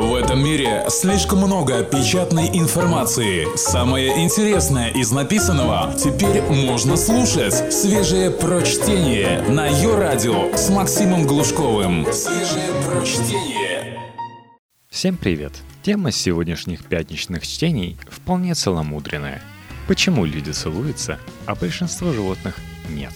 В 0.00 0.14
этом 0.14 0.42
мире 0.42 0.86
слишком 0.88 1.40
много 1.40 1.84
печатной 1.84 2.48
информации. 2.58 3.46
Самое 3.54 4.24
интересное 4.24 4.88
из 4.88 5.12
написанного 5.12 5.94
теперь 5.94 6.40
можно 6.40 6.96
слушать. 6.96 7.70
Свежее 7.70 8.30
прочтение 8.30 9.42
на 9.42 9.66
ее 9.66 9.94
радио 9.98 10.56
с 10.56 10.70
Максимом 10.70 11.26
Глушковым. 11.26 12.10
Свежее 12.14 12.70
прочтение. 12.88 14.00
Всем 14.88 15.18
привет! 15.18 15.52
Тема 15.82 16.12
сегодняшних 16.12 16.86
пятничных 16.86 17.46
чтений 17.46 17.98
вполне 18.08 18.54
целомудренная. 18.54 19.42
Почему 19.86 20.24
люди 20.24 20.50
целуются, 20.50 21.18
а 21.44 21.54
большинство 21.54 22.10
животных 22.10 22.56
нет? 22.88 23.12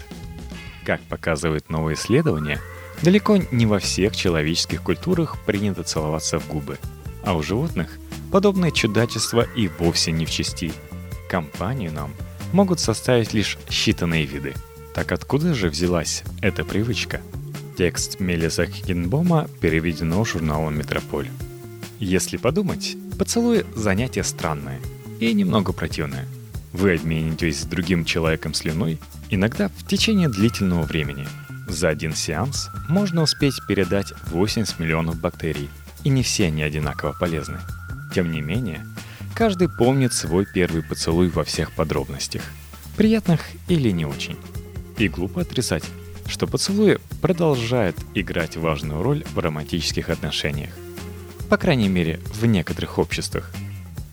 Как 0.85 1.01
показывает 1.01 1.71
новое 1.71 1.95
исследование– 1.95 2.61
Далеко 3.03 3.39
не 3.51 3.67
во 3.67 3.79
всех 3.79 4.17
человеческих 4.17 4.83
культурах 4.83 5.37
принято 5.45 5.83
целоваться 5.83 6.39
в 6.39 6.49
губы, 6.49 6.79
а 7.23 7.35
у 7.35 7.43
животных 7.43 7.99
подобные 8.31 8.73
чудачества 8.73 9.46
и 9.57 9.68
вовсе 9.79 10.13
не 10.13 10.27
в 10.27 10.31
чести. 10.31 10.73
Компанию 11.29 11.93
нам 11.93 12.15
могут 12.53 12.81
составить 12.81 13.32
лишь 13.32 13.59
считанные 13.68 14.25
виды. 14.25 14.54
Так 14.95 15.13
откуда 15.13 15.54
же 15.54 15.68
взялась 15.68 16.23
эта 16.41 16.65
привычка? 16.65 17.21
Текст 17.77 18.21
Мелиса 18.21 18.67
Хиггенбома 18.67 19.49
переведено 19.61 20.25
журналом 20.25 20.79
«Метрополь». 20.79 21.29
Если 21.99 22.37
подумать, 22.37 22.96
поцелуй– 23.18 23.65
занятие 23.75 24.23
странное 24.23 24.81
и 25.18 25.32
немного 25.32 25.73
противное. 25.73 26.26
Вы 26.73 26.95
обменитесь 26.95 27.61
с 27.63 27.65
другим 27.65 28.04
человеком 28.04 28.54
слюной, 28.54 28.99
иногда 29.31 29.68
в 29.68 29.87
течение 29.87 30.29
длительного 30.29 30.82
времени– 30.82 31.26
за 31.67 31.89
один 31.89 32.14
сеанс 32.14 32.70
можно 32.89 33.23
успеть 33.23 33.64
передать 33.67 34.12
80 34.27 34.78
миллионов 34.78 35.19
бактерий, 35.20 35.70
и 36.03 36.09
не 36.09 36.23
все 36.23 36.47
они 36.47 36.62
одинаково 36.62 37.12
полезны. 37.12 37.59
Тем 38.14 38.31
не 38.31 38.41
менее, 38.42 38.87
каждый 39.34 39.69
помнит 39.69 40.12
свой 40.12 40.47
первый 40.47 40.83
поцелуй 40.83 41.29
во 41.29 41.45
всех 41.45 41.73
подробностях, 41.73 42.42
приятных 42.97 43.41
или 43.69 43.91
не 43.91 44.05
очень. 44.05 44.37
И 44.98 45.09
глупо 45.09 45.41
отрицать, 45.41 45.85
что 46.27 46.47
поцелуи 46.47 46.98
продолжают 47.20 47.97
играть 48.15 48.57
важную 48.57 49.03
роль 49.03 49.25
в 49.35 49.39
романтических 49.39 50.11
отношениях. 50.11 50.73
По 51.48 51.57
крайней 51.57 51.89
мере, 51.89 52.20
в 52.35 52.47
некоторых 52.47 52.98
обществах. 52.98 53.51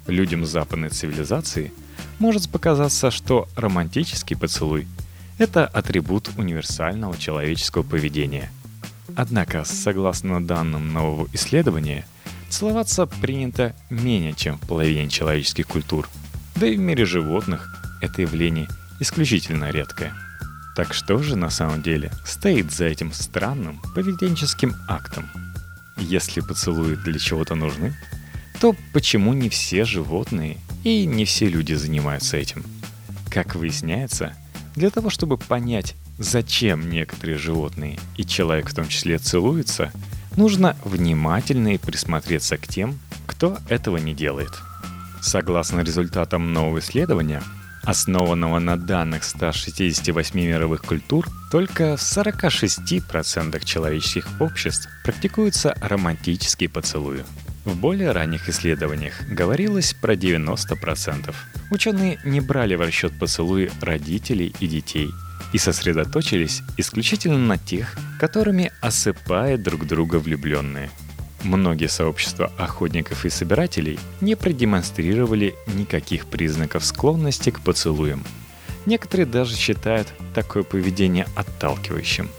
Людям 0.07 0.45
западной 0.45 0.89
цивилизации 0.89 1.72
может 2.17 2.49
показаться, 2.49 3.11
что 3.11 3.47
романтический 3.55 4.35
поцелуй– 4.35 4.88
это 5.42 5.66
атрибут 5.66 6.30
универсального 6.38 7.17
человеческого 7.17 7.81
поведения. 7.81 8.52
Однако, 9.16 9.64
согласно 9.66 10.45
данным 10.45 10.94
нового 10.94 11.28
исследования, 11.34 12.06
целоваться 12.50 13.08
принято 13.08 13.75
менее 13.89 14.34
чем 14.34 14.59
в 14.59 14.67
половине 14.67 15.09
человеческих 15.09 15.66
культур. 15.66 16.08
Да 16.56 16.67
и 16.67 16.75
в 16.75 16.80
мире 16.80 17.06
животных 17.06 17.84
это 18.02 18.22
явление 18.22 18.67
исключительно 19.00 19.72
редкое. 19.72 20.14
Так 20.75 20.94
что 20.94 21.17
же 21.17 21.36
на 21.36 21.50
самом 21.50 21.81
деле 21.81 22.12
стоит 22.23 22.72
за 22.72 22.86
этим 22.86 23.12
странным 23.12 23.81
поведенческим 23.95 24.75
актом? 24.88 25.28
Если 25.97 26.42
поцелуи 26.42 26.94
для 26.95 27.17
чего-то 27.17 27.56
нужны, 27.56 27.97
то 28.59 28.75
почему 28.94 29.34
не 29.34 29.50
все 29.50 29.86
животные 29.86 30.58
и 30.84 31.08
не 31.08 31.25
все 31.25 31.47
люди 31.50 31.73
занимаются 31.73 32.38
этим? 32.38 32.64
Как 33.31 33.56
выясняется, 33.56 34.36
для 34.75 34.89
того, 34.89 35.09
чтобы 35.09 35.38
понять, 35.38 35.95
зачем 36.17 36.89
некоторые 36.89 37.38
животные, 37.38 38.00
и 38.16 38.25
человек 38.25 38.69
в 38.69 38.73
том 38.73 38.88
числе, 38.88 39.17
целуются, 39.17 39.91
нужно 40.38 40.75
внимательно 40.86 41.78
присмотреться 41.78 42.58
к 42.58 42.67
тем, 42.67 43.00
кто 43.25 43.58
этого 43.69 43.97
не 43.97 44.13
делает. 44.13 44.52
Согласно 45.22 45.81
результатам 45.81 46.53
нового 46.53 46.80
исследования, 46.80 47.44
основанного 47.83 48.59
на 48.59 48.78
данных 48.78 49.23
168 49.23 50.40
мировых 50.40 50.84
культур, 50.84 51.28
только 51.51 51.97
в 51.97 52.01
46% 52.01 53.63
человеческих 53.66 54.28
обществ 54.40 54.90
практикуются 55.03 55.75
романтические 55.81 56.69
поцелуи. 56.69 57.24
В 57.63 57.75
более 57.75 58.11
ранних 58.11 58.49
исследованиях 58.49 59.22
говорилось 59.29 59.94
про 59.94 60.16
90%. 60.16 61.33
Ученые 61.69 62.19
не 62.23 62.41
брали 62.41 62.73
в 62.75 62.81
расчет 62.81 63.17
поцелуи 63.19 63.69
родителей 63.81 64.55
и 64.59 64.67
детей 64.67 65.09
и 65.53 65.57
сосредоточились 65.57 66.63
исключительно 66.77 67.38
на 67.38 67.57
тех, 67.57 67.97
которыми 68.19 68.71
осыпают 68.81 69.61
друг 69.61 69.85
друга 69.85 70.16
влюбленные. 70.16 70.89
Многие 71.44 71.88
сообщества 71.88 72.51
охотников 72.57 73.25
и 73.25 73.29
собирателей 73.29 74.00
не 74.21 74.35
продемонстрировали 74.35 75.55
никаких 75.67 76.25
признаков 76.27 76.85
склонности 76.85 77.51
к 77.51 77.61
поцелуям. 77.61 78.23
Некоторые 78.85 79.25
даже 79.27 79.55
считают 79.55 80.07
такое 80.33 80.63
поведение 80.63 81.27
отталкивающим. 81.35 82.29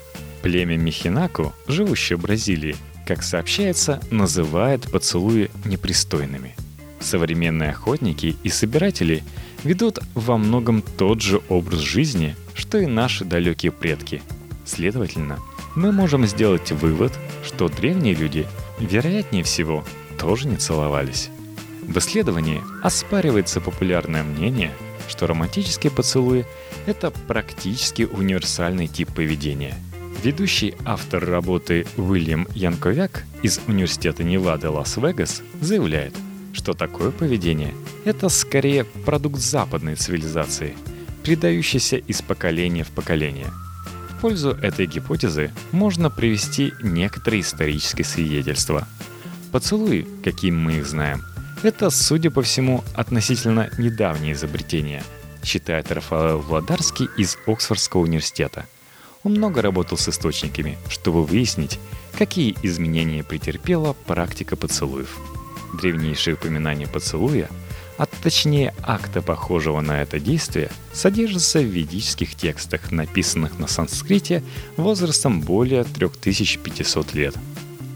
Племя 0.42 0.76
Михинаку, 0.76 1.52
живущее 1.68 2.16
в 2.16 2.22
Бразилии, 2.22 2.76
как 3.14 3.22
сообщается, 3.22 4.00
называет 4.10 4.90
поцелуи 4.90 5.50
непристойными. 5.66 6.54
Современные 6.98 7.68
охотники 7.68 8.36
и 8.42 8.48
собиратели 8.48 9.22
ведут 9.64 9.98
во 10.14 10.38
многом 10.38 10.80
тот 10.80 11.20
же 11.20 11.42
образ 11.50 11.80
жизни, 11.80 12.34
что 12.54 12.78
и 12.78 12.86
наши 12.86 13.26
далекие 13.26 13.70
предки. 13.70 14.22
Следовательно, 14.64 15.40
мы 15.76 15.92
можем 15.92 16.26
сделать 16.26 16.72
вывод, 16.72 17.12
что 17.44 17.68
древние 17.68 18.14
люди, 18.14 18.46
вероятнее 18.80 19.44
всего, 19.44 19.84
тоже 20.18 20.48
не 20.48 20.56
целовались. 20.56 21.28
В 21.82 21.98
исследовании 21.98 22.62
оспаривается 22.82 23.60
популярное 23.60 24.22
мнение, 24.22 24.72
что 25.06 25.26
романтические 25.26 25.90
поцелуи– 25.90 26.46
это 26.86 27.10
практически 27.10 28.04
универсальный 28.04 28.86
тип 28.86 29.12
поведения– 29.12 29.74
Ведущий 30.22 30.76
автор 30.84 31.24
работы 31.24 31.84
Уильям 31.96 32.46
Янковяк 32.54 33.24
из 33.42 33.58
Университета 33.66 34.22
Невады 34.22 34.68
Лас-Вегас 34.68 35.42
заявляет, 35.60 36.14
что 36.52 36.74
такое 36.74 37.10
поведение– 37.10 37.74
это 38.04 38.28
скорее 38.28 38.84
продукт 38.84 39.40
западной 39.40 39.96
цивилизации, 39.96 40.76
передающийся 41.24 41.96
из 41.96 42.22
поколения 42.22 42.84
в 42.84 42.90
поколение. 42.90 43.48
В 44.10 44.20
пользу 44.20 44.50
этой 44.50 44.86
гипотезы 44.86 45.50
можно 45.72 46.08
привести 46.08 46.72
некоторые 46.80 47.40
исторические 47.40 48.04
свидетельства. 48.04 48.86
Поцелуи, 49.50 50.06
каким 50.22 50.56
мы 50.56 50.74
их 50.74 50.86
знаем, 50.86 51.22
это, 51.64 51.90
судя 51.90 52.30
по 52.30 52.42
всему, 52.42 52.84
относительно 52.94 53.70
недавнее 53.76 54.34
изобретение, 54.34 55.02
считает 55.42 55.90
Рафаэл 55.90 56.38
Владарский 56.38 57.08
из 57.16 57.36
Оксфордского 57.44 58.02
университета– 58.02 58.66
он 59.24 59.32
много 59.32 59.62
работал 59.62 59.98
с 59.98 60.08
источниками, 60.08 60.78
чтобы 60.88 61.24
выяснить, 61.24 61.78
какие 62.16 62.56
изменения 62.62 63.22
претерпела 63.22 63.94
практика 64.06 64.56
поцелуев. 64.56 65.16
Древнейшие 65.80 66.34
упоминания 66.34 66.86
поцелуя, 66.86 67.48
а 67.98 68.06
точнее 68.06 68.74
акта, 68.82 69.22
похожего 69.22 69.80
на 69.80 70.02
это 70.02 70.18
действие, 70.18 70.70
содержатся 70.92 71.60
в 71.60 71.64
ведических 71.64 72.34
текстах, 72.34 72.90
написанных 72.90 73.58
на 73.58 73.68
санскрите 73.68 74.42
возрастом 74.76 75.40
более 75.40 75.84
3500 75.84 77.14
лет. 77.14 77.34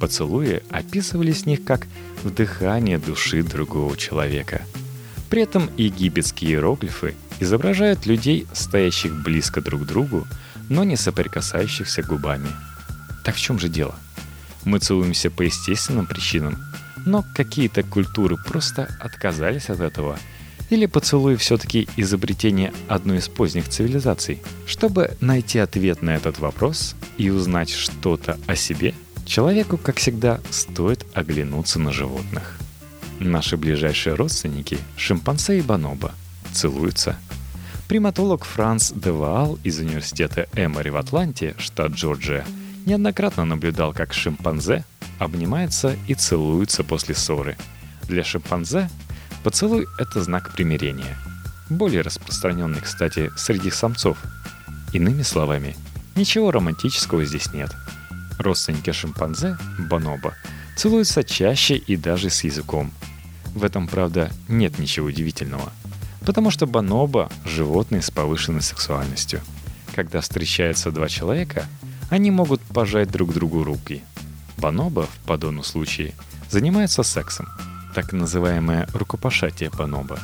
Поцелуи 0.00 0.62
описывались 0.70 1.42
в 1.42 1.46
них 1.46 1.64
как 1.64 1.86
вдыхание 2.22 2.98
души 2.98 3.42
другого 3.42 3.96
человека. 3.96 4.62
При 5.30 5.42
этом 5.42 5.70
египетские 5.76 6.52
иероглифы 6.52 7.14
изображают 7.40 8.06
людей, 8.06 8.46
стоящих 8.52 9.22
близко 9.22 9.60
друг 9.60 9.82
к 9.82 9.86
другу, 9.86 10.26
но 10.68 10.84
не 10.84 10.96
соприкасающихся 10.96 12.02
губами. 12.02 12.48
Так 13.24 13.36
в 13.36 13.40
чем 13.40 13.58
же 13.58 13.68
дело? 13.68 13.94
Мы 14.64 14.78
целуемся 14.78 15.30
по 15.30 15.42
естественным 15.42 16.06
причинам, 16.06 16.58
но 17.04 17.24
какие-то 17.34 17.82
культуры 17.82 18.36
просто 18.36 18.88
отказались 19.00 19.70
от 19.70 19.80
этого. 19.80 20.18
Или 20.70 20.86
поцелуй 20.86 21.36
все-таки 21.36 21.88
изобретение 21.96 22.72
одной 22.88 23.18
из 23.18 23.28
поздних 23.28 23.68
цивилизаций? 23.68 24.42
Чтобы 24.66 25.16
найти 25.20 25.60
ответ 25.60 26.02
на 26.02 26.16
этот 26.16 26.40
вопрос 26.40 26.96
и 27.16 27.30
узнать 27.30 27.70
что-то 27.70 28.36
о 28.48 28.56
себе, 28.56 28.94
человеку, 29.24 29.76
как 29.76 29.96
всегда, 29.96 30.40
стоит 30.50 31.06
оглянуться 31.14 31.78
на 31.78 31.92
животных. 31.92 32.58
Наши 33.20 33.56
ближайшие 33.56 34.14
родственники, 34.14 34.78
шимпанзе 34.96 35.58
и 35.58 35.62
бонобо, 35.62 36.12
целуются– 36.52 37.16
Приматолог 37.88 38.44
Франц 38.44 38.90
Деваал 38.90 39.60
из 39.62 39.78
университета 39.78 40.48
Эмори 40.54 40.90
в 40.90 40.96
Атланте, 40.96 41.54
штат 41.56 41.92
Джорджия, 41.92 42.44
неоднократно 42.84 43.44
наблюдал, 43.44 43.92
как 43.92 44.12
шимпанзе 44.12 44.84
обнимаются 45.20 45.96
и 46.08 46.14
целуются 46.14 46.82
после 46.82 47.14
ссоры. 47.14 47.56
Для 48.08 48.24
шимпанзе 48.24 48.90
поцелуй— 49.44 49.86
это 50.00 50.20
знак 50.20 50.52
примирения. 50.52 51.16
Более 51.70 52.00
распространенный, 52.00 52.80
кстати, 52.80 53.30
среди 53.36 53.70
самцов. 53.70 54.18
Иными 54.92 55.22
словами, 55.22 55.76
ничего 56.16 56.50
романтического 56.50 57.24
здесь 57.24 57.52
нет. 57.52 57.70
Родственники 58.40 58.90
шимпанзе, 58.90 59.56
бонобо, 59.78 60.34
целуются 60.76 61.22
чаще 61.22 61.76
и 61.76 61.96
даже 61.96 62.30
с 62.30 62.42
языком. 62.42 62.92
В 63.54 63.62
этом, 63.62 63.86
правда, 63.86 64.32
нет 64.48 64.80
ничего 64.80 65.06
удивительного. 65.06 65.72
Потому 66.26 66.50
что 66.50 66.66
бонобо– 66.66 67.30
животные 67.44 68.02
с 68.02 68.10
повышенной 68.10 68.60
сексуальностью. 68.60 69.40
Когда 69.94 70.20
встречаются 70.20 70.90
два 70.90 71.08
человека, 71.08 71.66
они 72.10 72.32
могут 72.32 72.60
пожать 72.60 73.10
друг 73.10 73.32
другу 73.32 73.62
руки. 73.62 74.02
Бонобо 74.58 75.06
в 75.06 75.26
подобном 75.26 75.62
случае 75.62 76.14
занимаются 76.50 77.04
сексом, 77.04 77.46
так 77.94 78.12
называемое 78.12 78.88
рукопожатие 78.92 79.70
бонобо. 79.70 80.18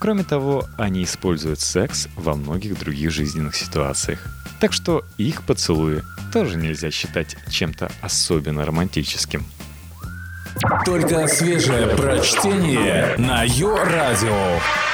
Кроме 0.00 0.22
того, 0.22 0.64
они 0.78 1.02
используют 1.02 1.60
секс 1.60 2.08
во 2.16 2.34
многих 2.34 2.78
других 2.78 3.10
жизненных 3.10 3.56
ситуациях. 3.56 4.24
Так 4.60 4.72
что 4.72 5.04
их 5.18 5.42
поцелуи 5.42 6.02
тоже 6.32 6.56
нельзя 6.56 6.90
считать 6.92 7.36
чем-то 7.50 7.90
особенно 8.00 8.64
романтическим. 8.64 9.44
Только 10.84 11.26
свежее 11.26 11.88
прочтение 11.96 13.16
на 13.18 13.42
Йо-Радио. 13.42 14.91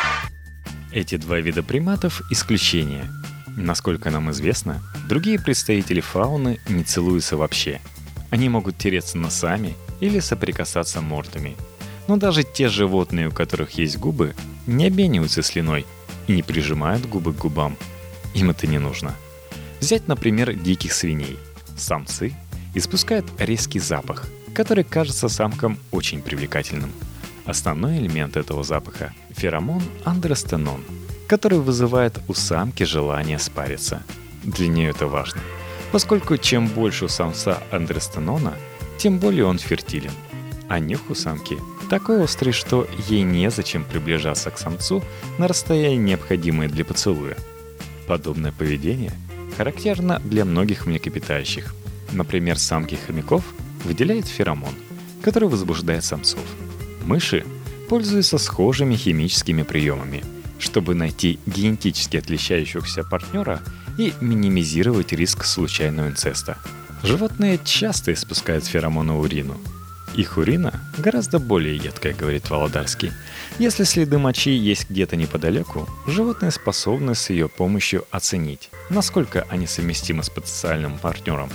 Эти 0.91 1.17
два 1.17 1.39
вида 1.41 1.63
приматов– 1.63 2.23
исключение. 2.31 3.11
Насколько 3.57 4.11
нам 4.11 4.31
известно, 4.31 4.81
другие 5.07 5.39
представители 5.39 6.01
фауны 6.01 6.61
не 6.69 6.83
целуются 6.83 7.37
вообще. 7.37 7.81
Они 8.31 8.49
могут 8.49 8.79
тереться 8.79 9.19
носами 9.19 9.75
или 10.01 10.19
соприкасаться 10.21 11.03
мордами. 11.03 11.57
Но 12.07 12.17
даже 12.17 12.43
те 12.43 12.69
животные, 12.69 13.29
у 13.29 13.33
которых 13.33 13.73
есть 13.73 13.99
губы, 13.99 14.35
не 14.67 14.87
обмениваются 14.87 15.43
слюной 15.43 15.85
и 16.27 16.33
не 16.33 16.43
прижимают 16.43 17.05
губы 17.07 17.35
к 17.35 17.39
губам. 17.39 17.77
Им 18.33 18.49
это 18.49 18.67
не 18.67 18.79
нужно. 18.79 19.15
Взять, 19.81 20.09
например, 20.09 20.55
диких 20.55 20.95
свиней. 20.95 21.39
Самцы 21.77 22.35
испускают 22.75 23.27
резкий 23.39 23.79
запах, 23.79 24.27
который 24.55 24.85
кажется 24.85 25.29
самкам 25.29 25.79
очень 25.91 26.23
привлекательным– 26.23 26.93
Основной 27.49 27.97
элемент 27.97 28.37
этого 28.37 28.63
запаха– 28.63 29.15
феромон 29.31 29.83
андростенон, 30.05 30.85
который 31.27 31.59
вызывает 31.59 32.21
у 32.29 32.35
самки 32.35 32.83
желание 32.83 33.39
спариться. 33.39 34.03
Для 34.45 34.69
нее 34.69 34.91
это 34.91 35.07
важно, 35.07 35.41
поскольку 35.91 36.37
чем 36.37 36.67
больше 36.67 37.07
у 37.07 37.09
самца 37.09 37.63
андростенона, 37.71 38.53
тем 38.99 39.19
более 39.19 39.47
он 39.47 39.59
фертилен. 39.59 40.11
А 40.69 40.79
нюх 40.79 41.09
у 41.09 41.15
самки 41.15 41.57
такой 41.89 42.23
острый, 42.23 42.53
что 42.53 42.87
ей 43.09 43.23
незачем 43.23 43.83
приближаться 43.83 44.51
к 44.51 44.59
самцу 44.59 45.03
на 45.39 45.49
расстояние, 45.49 45.97
необходимое 45.97 46.69
для 46.69 46.85
поцелуя. 46.85 47.39
Подобное 48.07 48.53
поведение 48.53 49.13
характерно 49.57 50.21
для 50.23 50.45
многих 50.45 50.85
млекопитающих. 50.85 51.75
Например, 52.13 52.59
самки 52.59 52.97
хомяков 52.97 53.43
выделяют 53.85 54.27
феромон, 54.27 54.75
который 55.23 55.49
возбуждает 55.49 56.05
самцов– 56.05 56.43
Мыши 57.09 57.43
пользуются 57.89 58.37
схожими 58.37 58.95
химическими 58.95 59.63
приемами, 59.63 60.23
чтобы 60.59 60.95
найти 60.95 61.39
генетически 61.47 62.19
отличающихся 62.19 63.03
партнера 63.03 63.63
и 63.97 64.13
минимизировать 64.21 65.15
риск 65.15 65.47
случайного 65.47 66.09
инцеста. 66.09 66.59
Животные 67.03 67.59
часто 67.65 68.13
испускают 68.13 68.67
феромоны 68.67 69.15
урину. 69.15 69.57
Их 70.17 70.37
урина 70.37 70.83
гораздо 70.99 71.39
более 71.39 71.77
едкая, 71.77 72.13
говорит 72.13 72.51
Володарский. 72.51 73.13
Если 73.59 73.85
следы 73.85 74.19
мочи 74.19 74.51
есть 74.51 74.91
где-то 74.91 75.17
неподалеку, 75.17 75.89
животные 76.07 76.51
способны 76.51 77.15
с 77.15 77.31
ее 77.31 77.49
помощью 77.49 78.05
оценить, 78.11 78.69
насколько 78.91 79.47
они 79.49 79.67
совместимы 79.67 80.23
с 80.25 80.29
потенциальным 80.29 80.99
партнером. 80.99 81.49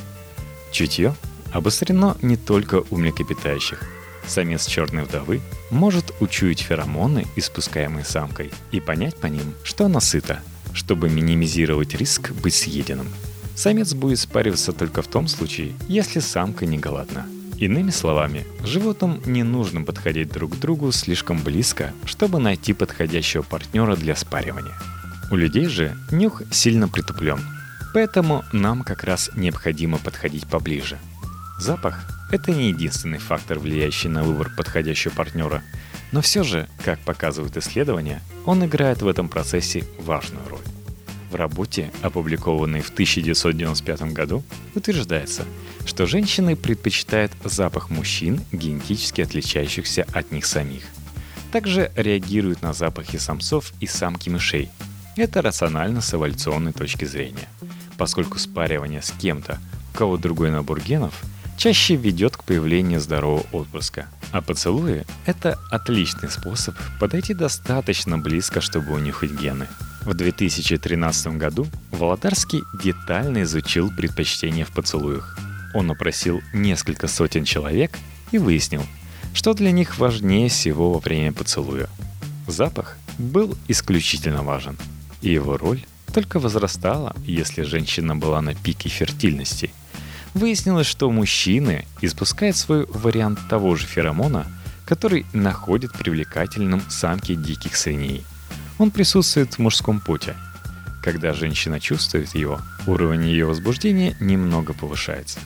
Чутье 0.72 1.14
обострено 1.52 2.18
не 2.24 2.38
только 2.38 2.84
у 2.90 2.98
млекопитающих– 2.98 3.84
Самец 4.28 4.66
черной 4.66 5.04
вдовы 5.04 5.42
может 5.70 6.14
учуять 6.20 6.62
феромоны, 6.62 7.26
испускаемые 7.36 8.06
самкой, 8.06 8.52
и 8.72 8.80
понять 8.80 9.16
по 9.18 9.28
ним, 9.28 9.54
что 9.64 9.86
она 9.86 10.00
сыта, 10.00 10.40
чтобы 10.74 11.10
минимизировать 11.10 11.94
риск 11.96 12.32
быть 12.32 12.56
съеденным. 12.56 13.08
Самец 13.56 13.94
будет 13.94 14.20
спариваться 14.20 14.74
только 14.74 15.02
в 15.02 15.08
том 15.08 15.28
случае, 15.28 15.74
если 15.88 16.20
самка 16.20 16.66
не 16.66 16.78
голодна. 16.78 17.26
Иными 17.58 17.92
словами, 17.92 18.46
животным 18.64 19.22
не 19.26 19.44
нужно 19.44 19.84
подходить 19.84 20.30
друг 20.30 20.56
к 20.56 20.60
другу 20.60 20.92
слишком 20.92 21.42
близко, 21.42 21.94
чтобы 22.06 22.40
найти 22.40 22.74
подходящего 22.74 23.44
партнера 23.44 23.96
для 23.96 24.16
спаривания. 24.16 24.74
У 25.32 25.36
людей 25.36 25.68
же 25.68 25.96
нюх 26.12 26.42
сильно 26.52 26.88
притуплен, 26.88 27.40
поэтому 27.94 28.44
нам 28.52 28.84
как 28.84 29.04
раз 29.04 29.30
необходимо 29.36 29.98
подходить 29.98 30.48
поближе. 30.48 30.98
Запах 31.60 32.00
это 32.34 32.52
не 32.52 32.70
единственный 32.70 33.20
фактор, 33.20 33.60
влияющий 33.60 34.10
на 34.10 34.24
выбор 34.24 34.50
подходящего 34.50 35.12
партнера, 35.12 35.62
но 36.12 36.22
все 36.22 36.42
же, 36.42 36.68
как 36.84 37.00
показывают 37.00 37.56
исследования, 37.58 38.24
он 38.46 38.66
играет 38.66 39.04
в 39.04 39.08
этом 39.08 39.30
процессе 39.30 39.84
важную 40.00 40.44
роль. 40.50 40.64
В 41.30 41.36
работе, 41.36 41.92
опубликованной 42.02 42.82
в 42.82 42.90
1995 42.90 44.14
году, 44.14 44.44
утверждается, 44.74 45.46
что 45.86 46.08
женщины 46.08 46.56
предпочитают 46.56 47.32
запах 47.44 47.92
мужчин, 47.92 48.42
генетически 48.52 49.22
отличающихся 49.22 50.08
от 50.12 50.32
них 50.32 50.48
самих. 50.48 50.84
Также 51.52 51.92
реагируют 51.96 52.64
на 52.64 52.74
запахи 52.74 53.18
самцов 53.18 53.74
и 53.80 53.86
самки 53.86 54.30
мышей. 54.30 54.70
Это 55.18 55.44
рационально 55.44 56.02
с 56.02 56.12
эволюционной 56.16 56.74
точки 56.74 57.06
зрения, 57.06 57.48
поскольку 57.96 58.40
спаривание 58.40 59.04
с 59.04 59.12
кем-то, 59.12 59.60
у 59.94 59.98
кого 59.98 60.18
другой 60.18 60.50
набор 60.50 60.82
генов– 60.82 61.14
чаще 61.58 61.96
ведет 61.96 62.38
к 62.38 62.44
появлению 62.44 63.00
здорового 63.00 63.46
отпрыска. 63.52 64.08
А 64.32 64.42
поцелуи– 64.42 65.06
это 65.26 65.60
отличный 65.70 66.30
способ 66.30 66.76
подойти 67.00 67.34
достаточно 67.34 68.18
близко, 68.18 68.62
чтобы 68.62 68.94
унюхать 68.94 69.32
гены. 69.32 69.68
В 70.02 70.14
2013 70.14 71.38
году 71.38 71.68
Володарский 71.92 72.62
детально 72.84 73.44
изучил 73.44 73.90
предпочтения 73.90 74.66
в 74.66 74.72
поцелуях. 74.72 75.38
Он 75.74 75.92
опросил 75.92 76.42
несколько 76.54 77.08
сотен 77.08 77.46
человек 77.46 77.98
и 78.32 78.38
выяснил, 78.38 78.84
что 79.34 79.54
для 79.54 79.72
них 79.72 79.98
важнее 79.98 80.50
всего 80.50 80.94
во 80.94 81.00
время 81.00 81.32
поцелуя. 81.32 81.88
Запах 82.48 82.98
был 83.18 83.58
исключительно 83.68 84.44
важен, 84.44 84.78
и 85.22 85.32
его 85.32 85.58
роль 85.58 85.86
только 86.14 86.40
возрастала, 86.40 87.16
если 87.26 87.62
женщина 87.64 88.16
была 88.16 88.42
на 88.42 88.54
пике 88.56 88.90
фертильности– 88.90 89.72
Выяснилось, 90.34 90.88
что 90.88 91.12
мужчины 91.12 91.86
испускают 92.02 92.58
свой 92.58 92.86
вариант 92.88 93.40
того 93.50 93.76
же 93.76 93.86
феромона, 93.86 94.48
который 94.86 95.26
находит 95.32 95.94
привлекательным 95.94 96.82
самки 96.90 97.36
диких 97.36 97.76
свиней. 97.76 98.26
Он 98.80 98.90
присутствует 98.90 99.54
в 99.54 99.60
мужском 99.60 100.00
поте. 100.00 100.36
Когда 101.04 101.34
женщина 101.34 101.80
чувствует 101.80 102.34
его, 102.34 102.60
уровень 102.88 103.26
ее 103.28 103.46
возбуждения 103.46 104.16
немного 104.20 104.74
повышается. 104.74 105.40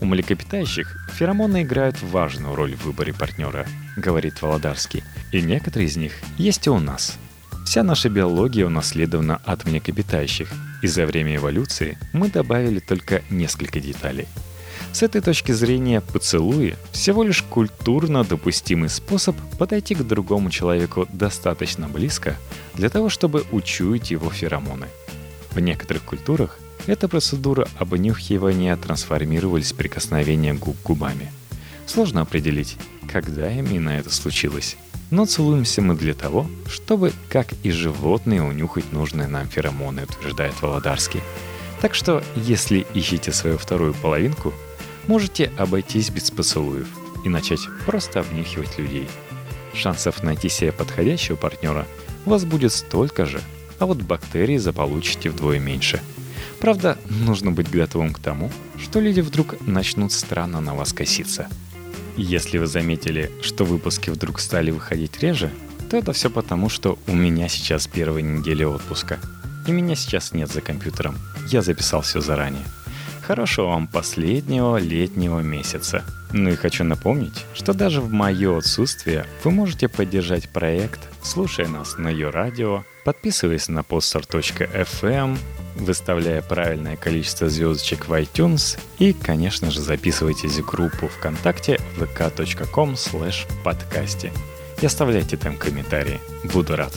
У 0.00 0.06
млекопитающих 0.06 1.08
феромоны 1.12 1.62
играют 1.62 2.02
важную 2.02 2.54
роль 2.54 2.74
в 2.74 2.84
выборе 2.84 3.14
партнера, 3.14 3.66
говорит 3.96 4.42
Володарский, 4.42 5.04
и 5.30 5.40
некоторые 5.40 5.88
из 5.88 5.96
них 5.96 6.12
есть 6.38 6.66
и 6.66 6.70
у 6.70 6.80
нас– 6.80 7.16
Вся 7.74 7.82
наша 7.82 8.08
биология 8.08 8.66
унаследована 8.66 9.40
от 9.44 9.64
млекопитающих, 9.64 10.48
и 10.80 10.86
за 10.86 11.06
время 11.06 11.34
эволюции 11.34 11.98
мы 12.12 12.28
добавили 12.28 12.78
только 12.78 13.22
несколько 13.30 13.80
деталей. 13.80 14.28
С 14.92 15.02
этой 15.02 15.20
точки 15.20 15.50
зрения 15.50 16.00
поцелуи– 16.00 16.76
всего 16.92 17.24
лишь 17.24 17.42
культурно 17.42 18.22
допустимый 18.22 18.88
способ 18.88 19.34
подойти 19.58 19.96
к 19.96 20.04
другому 20.04 20.50
человеку 20.50 21.08
достаточно 21.12 21.88
близко 21.88 22.36
для 22.74 22.90
того, 22.90 23.08
чтобы 23.08 23.42
учуять 23.50 24.12
его 24.12 24.30
феромоны. 24.30 24.86
В 25.50 25.58
некоторых 25.58 26.04
культурах 26.04 26.60
эта 26.86 27.08
процедура 27.08 27.66
обнюхивания 27.80 28.76
трансформировалась 28.76 29.72
в 29.72 29.76
прикосновение 29.76 30.54
губ 30.54 30.76
губами. 30.84 31.32
Сложно 31.86 32.20
определить, 32.20 32.76
когда 33.12 33.50
именно 33.50 33.90
это 33.90 34.14
случилось. 34.14 34.76
Но 35.10 35.26
целуемся 35.26 35.82
мы 35.82 35.94
для 35.94 36.14
того, 36.14 36.46
чтобы, 36.66 37.12
как 37.28 37.48
и 37.62 37.70
животные, 37.70 38.42
унюхать 38.42 38.92
нужные 38.92 39.28
нам 39.28 39.46
феромоны, 39.48 40.04
утверждает 40.04 40.60
Володарский. 40.60 41.20
Так 41.80 41.94
что, 41.94 42.22
если 42.34 42.86
ищете 42.94 43.32
свою 43.32 43.58
вторую 43.58 43.94
половинку, 43.94 44.52
можете 45.06 45.52
обойтись 45.58 46.10
без 46.10 46.30
поцелуев 46.30 46.88
и 47.24 47.28
начать 47.28 47.60
просто 47.86 48.20
обнюхивать 48.20 48.78
людей. 48.78 49.08
Шансов 49.74 50.22
найти 50.22 50.48
себе 50.48 50.72
подходящего 50.72 51.36
партнера 51.36 51.86
у 52.26 52.30
вас 52.30 52.44
будет 52.44 52.72
столько 52.72 53.26
же, 53.26 53.40
а 53.78 53.86
вот 53.86 53.98
бактерий 53.98 54.56
заполучите 54.58 55.30
вдвое 55.30 55.58
меньше. 55.58 56.00
Правда, 56.60 56.96
нужно 57.10 57.50
быть 57.50 57.70
готовым 57.70 58.14
к 58.14 58.18
тому, 58.18 58.50
что 58.82 59.00
люди 59.00 59.20
вдруг 59.20 59.60
начнут 59.66 60.12
странно 60.12 60.60
на 60.60 60.74
вас 60.74 60.92
коситься– 60.92 61.48
если 62.16 62.58
вы 62.58 62.66
заметили, 62.66 63.30
что 63.42 63.64
выпуски 63.64 64.10
вдруг 64.10 64.40
стали 64.40 64.70
выходить 64.70 65.20
реже, 65.20 65.50
то 65.90 65.96
это 65.96 66.12
все 66.12 66.30
потому, 66.30 66.68
что 66.68 66.98
у 67.06 67.14
меня 67.14 67.48
сейчас 67.48 67.86
первая 67.86 68.22
неделя 68.22 68.68
отпуска. 68.68 69.18
И 69.66 69.72
меня 69.72 69.94
сейчас 69.94 70.32
нет 70.32 70.50
за 70.50 70.60
компьютером. 70.60 71.16
Я 71.48 71.62
записал 71.62 72.02
все 72.02 72.20
заранее. 72.20 72.64
Хорошего 73.22 73.68
вам 73.68 73.86
последнего 73.86 74.76
летнего 74.76 75.40
месяца. 75.40 76.04
Ну 76.32 76.50
и 76.50 76.56
хочу 76.56 76.84
напомнить, 76.84 77.46
что 77.54 77.72
даже 77.72 78.00
в 78.00 78.12
мое 78.12 78.58
отсутствие 78.58 79.24
вы 79.44 79.50
можете 79.50 79.88
поддержать 79.88 80.48
проект, 80.50 81.00
слушая 81.22 81.68
нас 81.68 81.96
на 81.96 82.08
ее 82.08 82.30
радио, 82.30 82.84
подписываясь 83.04 83.68
на 83.68 83.80
poster.fm, 83.80 85.38
выставляя 85.74 86.42
правильное 86.42 86.96
количество 86.96 87.48
звездочек 87.48 88.08
в 88.08 88.12
iTunes 88.12 88.78
и, 88.98 89.12
конечно 89.12 89.70
же, 89.70 89.80
записывайтесь 89.80 90.58
в 90.58 90.64
группу 90.64 91.08
ВКонтакте 91.08 91.80
vk.com 91.96 92.92
slash 92.92 93.46
подкасте 93.62 94.32
и 94.80 94.86
оставляйте 94.86 95.36
там 95.36 95.56
комментарии. 95.56 96.20
Буду 96.44 96.76
рад. 96.76 96.92